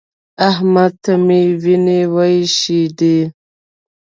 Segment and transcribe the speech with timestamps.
[0.49, 3.19] احمد ته مې وينې وايشېدې.